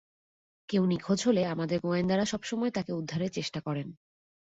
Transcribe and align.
কেউ 0.69 0.83
নিখোঁজ 0.85 1.19
হলে 1.27 1.41
আমাদের 1.45 1.77
গোয়েন্দারা 1.79 2.25
সব 2.25 2.41
সময় 2.43 2.71
তাকে 2.71 2.91
উদ্ধারের 2.93 3.31
চেষ্টা 3.31 3.59
করেন। 3.61 3.87